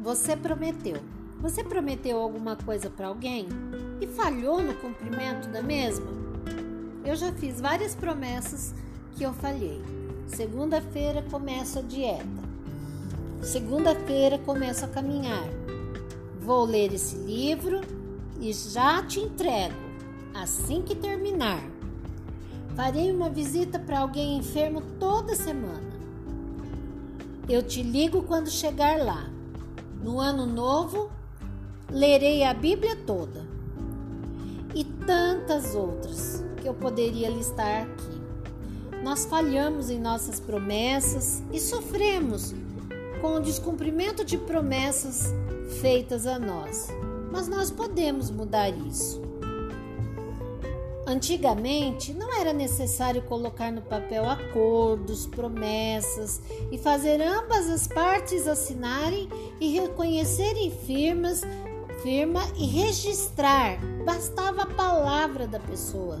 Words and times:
Você 0.00 0.34
prometeu. 0.34 0.96
Você 1.42 1.62
prometeu 1.62 2.18
alguma 2.18 2.56
coisa 2.56 2.88
para 2.88 3.08
alguém 3.08 3.46
e 4.00 4.06
falhou 4.06 4.62
no 4.62 4.72
cumprimento 4.74 5.46
da 5.50 5.62
mesma? 5.62 6.06
Eu 7.04 7.14
já 7.14 7.30
fiz 7.32 7.60
várias 7.60 7.94
promessas 7.94 8.74
que 9.14 9.24
eu 9.24 9.34
falhei. 9.34 9.82
Segunda-feira 10.26 11.22
começo 11.30 11.78
a 11.78 11.82
dieta. 11.82 12.24
Segunda-feira 13.42 14.38
começo 14.38 14.86
a 14.86 14.88
caminhar. 14.88 15.44
Vou 16.40 16.64
ler 16.64 16.94
esse 16.94 17.16
livro 17.16 17.82
e 18.40 18.54
já 18.54 19.02
te 19.02 19.20
entrego 19.20 19.76
assim 20.32 20.80
que 20.80 20.94
terminar. 20.94 21.62
Farei 22.74 23.12
uma 23.12 23.28
visita 23.28 23.78
para 23.78 24.00
alguém 24.00 24.38
enfermo 24.38 24.80
toda 24.98 25.34
semana. 25.34 25.90
Eu 27.46 27.62
te 27.62 27.82
ligo 27.82 28.22
quando 28.22 28.48
chegar 28.48 28.98
lá. 28.98 29.39
No 30.02 30.18
ano 30.18 30.46
novo, 30.46 31.10
lerei 31.90 32.42
a 32.44 32.54
Bíblia 32.54 32.96
toda. 33.06 33.46
E 34.74 34.84
tantas 34.84 35.74
outras 35.74 36.42
que 36.60 36.68
eu 36.68 36.74
poderia 36.74 37.28
listar 37.28 37.82
aqui. 37.82 38.20
Nós 39.02 39.24
falhamos 39.24 39.90
em 39.90 39.98
nossas 39.98 40.38
promessas 40.40 41.42
e 41.52 41.58
sofremos 41.58 42.54
com 43.20 43.36
o 43.36 43.40
descumprimento 43.40 44.24
de 44.24 44.38
promessas 44.38 45.34
feitas 45.80 46.26
a 46.26 46.38
nós. 46.38 46.88
Mas 47.30 47.48
nós 47.48 47.70
podemos 47.70 48.30
mudar 48.30 48.70
isso. 48.70 49.29
Antigamente, 51.10 52.14
não 52.14 52.32
era 52.40 52.52
necessário 52.52 53.20
colocar 53.22 53.72
no 53.72 53.82
papel 53.82 54.30
acordos, 54.30 55.26
promessas 55.26 56.40
e 56.70 56.78
fazer 56.78 57.20
ambas 57.20 57.68
as 57.68 57.88
partes 57.88 58.46
assinarem 58.46 59.28
e 59.60 59.76
reconhecerem 59.76 60.70
firmas, 60.70 61.42
firma 62.00 62.40
e 62.56 62.64
registrar. 62.64 63.80
Bastava 64.04 64.62
a 64.62 64.66
palavra 64.66 65.48
da 65.48 65.58
pessoa. 65.58 66.20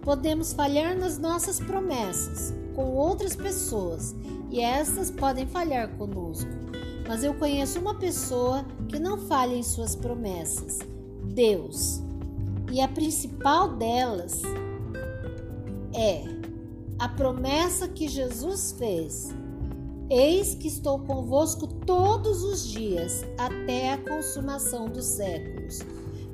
Podemos 0.00 0.54
falhar 0.54 0.96
nas 0.96 1.18
nossas 1.18 1.60
promessas 1.60 2.54
com 2.74 2.94
outras 2.94 3.36
pessoas 3.36 4.16
e 4.48 4.58
essas 4.58 5.10
podem 5.10 5.46
falhar 5.46 5.86
conosco. 5.98 6.48
Mas 7.06 7.22
eu 7.22 7.34
conheço 7.34 7.78
uma 7.78 7.94
pessoa 7.94 8.64
que 8.88 8.98
não 8.98 9.18
falha 9.18 9.54
em 9.54 9.62
suas 9.62 9.94
promessas: 9.94 10.78
Deus. 11.24 12.07
E 12.70 12.80
a 12.80 12.88
principal 12.88 13.76
delas 13.76 14.42
é 15.94 16.22
a 16.98 17.08
promessa 17.08 17.88
que 17.88 18.08
Jesus 18.08 18.74
fez: 18.78 19.34
Eis 20.10 20.54
que 20.54 20.68
estou 20.68 20.98
convosco 20.98 21.66
todos 21.66 22.42
os 22.42 22.66
dias, 22.66 23.24
até 23.38 23.92
a 23.92 23.98
consumação 23.98 24.88
dos 24.88 25.04
séculos. 25.04 25.80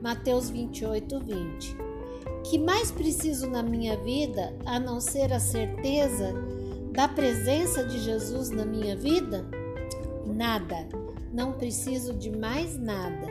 Mateus 0.00 0.50
28, 0.50 1.18
20. 1.20 1.76
Que 2.44 2.58
mais 2.58 2.90
preciso 2.90 3.48
na 3.48 3.62
minha 3.62 3.96
vida 3.98 4.56
a 4.66 4.80
não 4.80 5.00
ser 5.00 5.32
a 5.32 5.38
certeza 5.38 6.34
da 6.92 7.06
presença 7.08 7.84
de 7.84 7.98
Jesus 8.00 8.50
na 8.50 8.64
minha 8.64 8.96
vida? 8.96 9.46
Nada. 10.26 10.88
Não 11.32 11.52
preciso 11.52 12.12
de 12.14 12.30
mais 12.30 12.76
nada. 12.76 13.26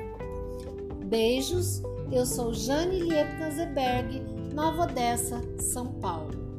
Beijos 1.05 1.83
eu 2.11 2.25
sou 2.25 2.53
Jane 2.53 2.99
Liebknazeberg, 2.99 4.21
Nova 4.53 4.83
Odessa, 4.83 5.41
São 5.57 5.87
Paulo. 5.93 6.50